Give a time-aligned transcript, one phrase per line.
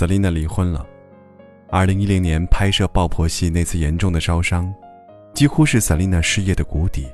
[0.00, 0.86] 瑟琳娜离婚了。
[1.68, 4.72] 二零一零年拍摄爆破戏那次严重的烧伤，
[5.34, 7.06] 几乎是瑟琳娜事业的谷底。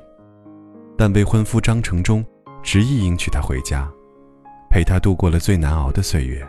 [0.97, 2.25] 但未婚夫张成忠
[2.63, 3.91] 执意迎娶她回家，
[4.69, 6.41] 陪她度过了最难熬的岁月。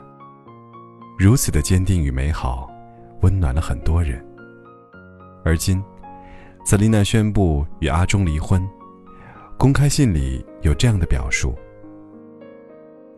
[1.18, 2.70] 如此的坚定与美好，
[3.22, 4.24] 温暖了很多人。
[5.44, 5.82] 而今，
[6.64, 8.64] 瑟琳娜宣布与阿忠离婚，
[9.56, 11.58] 公开信里有这样的表述：“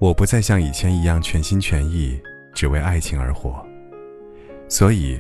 [0.01, 2.19] 我不再像以前一样全心全意
[2.61, 3.67] 只为爱情而活，
[4.69, 5.19] 所以，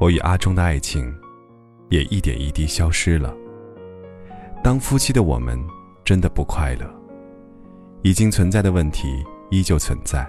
[0.00, 1.14] 我与阿忠的爱情
[1.90, 3.36] 也一点一滴消失了。”
[4.64, 5.62] 当夫妻的我们
[6.02, 6.90] 真的不快乐，
[8.00, 10.26] 已经存在的问题依旧存在，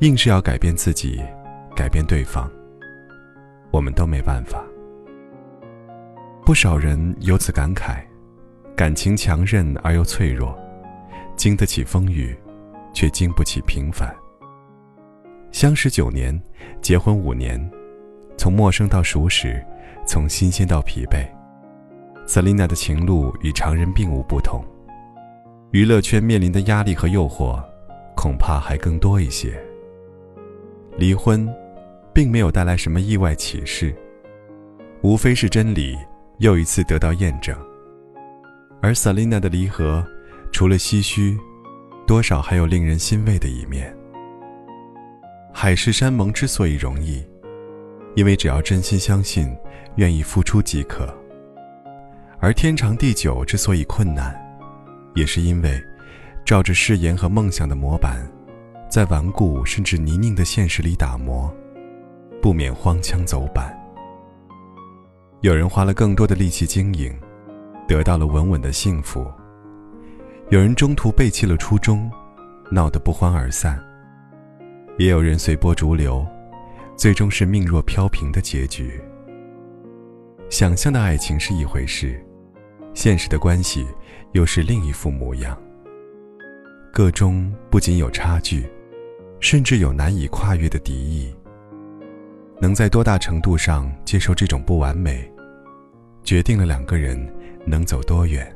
[0.00, 1.22] 硬是要改变自己，
[1.76, 2.50] 改变对方，
[3.70, 4.64] 我们都没办法。
[6.44, 8.00] 不少人由此感慨：
[8.74, 10.58] 感情强韧而又脆弱，
[11.36, 12.36] 经得起风雨，
[12.92, 14.12] 却经不起平凡。
[15.56, 16.38] 相识九年，
[16.82, 17.58] 结婚五年，
[18.36, 19.64] 从陌生到熟识，
[20.06, 21.26] 从新鲜到疲惫。
[22.26, 24.62] 瑟琳娜的情路与常人并无不同，
[25.70, 27.58] 娱乐圈面临的压力和诱惑，
[28.14, 29.58] 恐怕还更多一些。
[30.98, 31.48] 离婚，
[32.12, 33.96] 并没有带来什么意外启示，
[35.00, 35.96] 无非是真理
[36.36, 37.56] 又一次得到验证。
[38.82, 40.06] 而瑟琳娜的离合，
[40.52, 41.34] 除了唏嘘，
[42.06, 43.96] 多少还有令人欣慰的一面。
[45.58, 47.24] 海誓山盟之所以容易，
[48.14, 49.56] 因为只要真心相信，
[49.94, 51.08] 愿意付出即可。
[52.38, 54.38] 而天长地久之所以困难，
[55.14, 55.82] 也是因为，
[56.44, 58.18] 照着誓言和梦想的模板，
[58.90, 61.50] 在顽固甚至泥泞的现实里打磨，
[62.42, 63.74] 不免荒腔走板。
[65.40, 67.18] 有人花了更多的力气经营，
[67.88, 69.24] 得到了稳稳的幸福；
[70.50, 72.10] 有人中途背弃了初衷，
[72.70, 73.74] 闹得不欢而散；
[74.98, 76.26] 也有人随波逐流，
[76.96, 79.00] 最终是命若飘萍的结局。
[80.48, 82.22] 想象的爱情是一回事。
[82.94, 83.86] 现实的关系
[84.32, 85.54] 又是另一副模样。
[86.94, 88.66] 个中不仅有差距，
[89.38, 91.30] 甚至有难以跨越的敌意。
[92.58, 95.30] 能在多大程度上接受这种不完美，
[96.22, 97.30] 决定了两个人
[97.66, 98.50] 能走多远。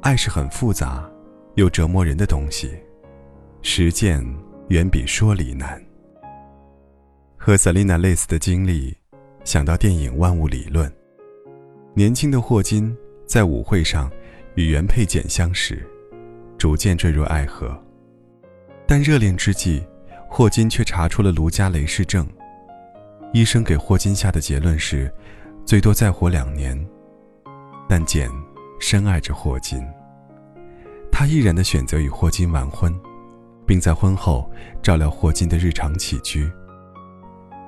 [0.00, 1.08] 爱是很复杂
[1.54, 2.72] 又折磨人的东西，
[3.62, 4.20] 实践
[4.70, 5.82] 远比说理难。
[7.36, 8.96] 和瑟琳娜类似的经历，
[9.42, 10.88] 想到电影《万物理论》。
[11.92, 14.08] 年轻的霍金在舞会上
[14.54, 15.84] 与原配简相识，
[16.56, 17.76] 逐渐坠入爱河。
[18.86, 19.84] 但热恋之际，
[20.28, 22.24] 霍金却查出了卢加雷氏症。
[23.32, 25.12] 医生给霍金下的结论是，
[25.64, 26.80] 最多再活两年。
[27.88, 28.30] 但简
[28.78, 29.84] 深爱着霍金，
[31.10, 32.94] 他毅然的选择与霍金完婚，
[33.70, 34.50] 并在婚后
[34.82, 36.50] 照料霍金的日常起居。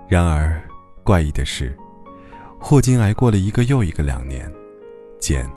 [0.09, 0.61] 然而，
[1.05, 1.79] 怪异的是。
[2.59, 4.53] 霍金挨过了一个又一个两年，
[5.21, 5.49] 简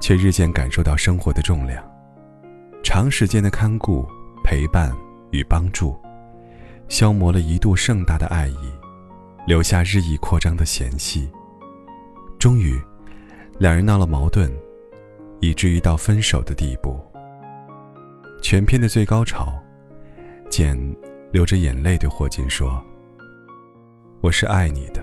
[0.00, 1.80] 却日渐感受到生活的重量。
[2.82, 4.04] 长时间的看顾、
[4.42, 4.92] 陪伴
[5.30, 5.96] 与帮助，
[6.88, 8.72] 消磨了一度盛大的爱意，
[9.46, 11.30] 留下日益扩张的嫌隙。
[12.40, 12.76] 终于，
[13.60, 14.50] 两人闹了矛盾，
[15.38, 17.00] 以至于到分手的地步。
[18.42, 19.52] 全片的最高潮，
[20.52, 20.76] 简
[21.30, 22.78] 流着眼泪对霍金说
[24.20, 25.02] ：“我是爱你的。”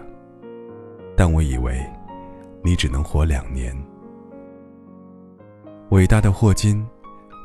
[1.17, 1.83] 但我以为，
[2.63, 3.75] 你只能活两年。
[5.89, 6.87] 伟大的霍金，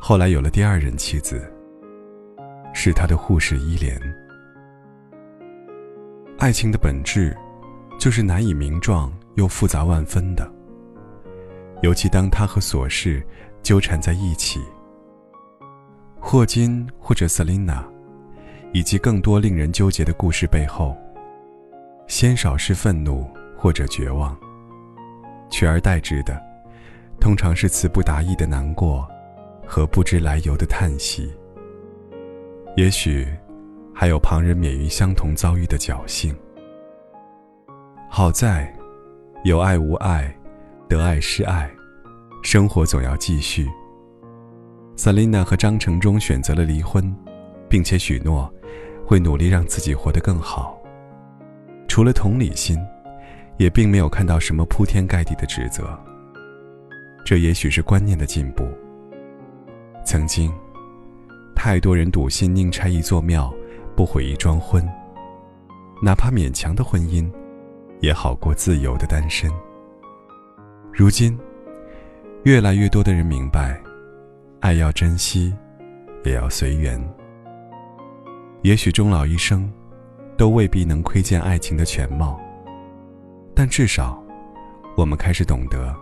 [0.03, 1.51] 后来有了第二任妻子，
[2.75, 3.99] 是他的护士伊莲。
[6.39, 7.35] 爱情的本质，
[7.99, 10.47] 就是难以名状又复杂万分的。
[11.81, 13.27] 尤其当他和琐事
[13.63, 14.61] 纠缠在一起，
[16.21, 17.83] 霍金或者瑟琳娜，
[18.75, 20.95] 以及更多令人纠结的故事背后，
[22.07, 23.27] 鲜少是愤怒。
[23.57, 24.39] 或者绝望，
[25.49, 26.39] 取而代之的，
[27.19, 29.09] 通常是词不达意的难过，
[29.67, 31.33] 和不知来由的叹息。
[32.77, 33.27] 也许，
[33.95, 36.37] 还有旁人免于相同遭遇的侥幸。
[38.11, 38.71] 好在，
[39.45, 40.31] 有爱无爱，
[40.87, 41.71] 得爱失爱，
[42.43, 43.67] 生活总要继续。
[44.95, 47.17] 萨琳娜和张成忠选择了离婚，
[47.67, 48.54] 并且许诺，
[49.07, 50.81] 会努力让自己活得更好。
[51.89, 52.79] 除了同理心。
[53.57, 55.97] 也并没有看到什么铺天盖地的指责。
[57.25, 58.69] 这也许是观念的进步。
[60.05, 60.53] 曾经，
[61.55, 63.53] 太多人笃信宁拆一座庙，
[63.97, 64.85] 不毁一桩婚。
[66.03, 67.31] 哪怕勉强的婚姻，
[68.01, 69.51] 也好过自由的单身。
[70.93, 71.39] 如今，
[72.43, 73.81] 越来越多的人明白，
[74.61, 75.55] 爱要珍惜，
[76.25, 77.01] 也要随缘。
[78.65, 79.71] 也许终老一生，
[80.39, 82.41] 都未必能窥见爱情的全貌，
[83.55, 84.19] 但至少，
[84.97, 85.95] 我们开始懂得，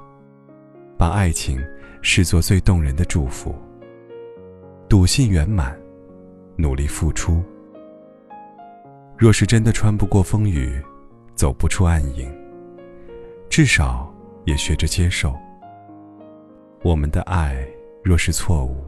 [0.97, 1.61] 把爱情
[2.03, 3.53] 视作最动人的祝福。
[4.89, 5.77] 笃信圆满，
[6.55, 7.43] 努力付出。
[9.19, 10.81] 若是真的穿不过风雨，
[11.35, 12.33] 走不出暗影，
[13.51, 14.09] 至少
[14.45, 15.35] 也学着接受。
[16.85, 17.67] 我们的爱
[18.05, 18.85] 若是错误，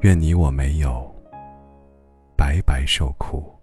[0.00, 1.14] 愿你我没有
[2.38, 3.57] 白白受苦。